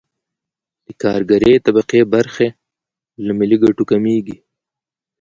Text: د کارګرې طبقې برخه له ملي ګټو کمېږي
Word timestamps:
د 0.85 0.87
کارګرې 1.01 1.53
طبقې 1.65 2.01
برخه 2.13 2.47
له 3.25 3.31
ملي 3.39 3.57
ګټو 3.63 3.83
کمېږي 3.91 4.37